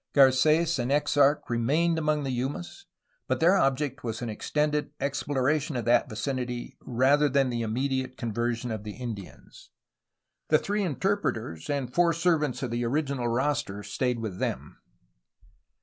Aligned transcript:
Garces 0.13 0.79
and 0.79 0.89
Eixarch 0.91 1.47
remained 1.47 1.99
among 1.99 2.23
the 2.23 2.31
Yumas, 2.31 2.85
but 3.27 3.39
their 3.39 3.55
object 3.55 4.03
was 4.03 4.19
an 4.23 4.31
extended 4.31 4.89
exploration 4.99 5.75
of 5.75 5.85
that 5.85 6.09
vicinity 6.09 6.75
rather 6.81 7.29
than 7.29 7.51
the 7.51 7.61
immediate 7.61 8.17
conversion 8.17 8.71
of 8.71 8.83
the 8.83 8.93
Indians. 8.95 9.69
The 10.47 10.57
three 10.57 10.81
interpreters 10.81 11.69
and 11.69 11.93
four 11.93 12.13
servants 12.13 12.63
of 12.63 12.71
the 12.71 12.83
original 12.83 13.27
roster 13.27 13.83
stayed 13.83 14.17
with 14.17 14.39
them. 14.39 14.79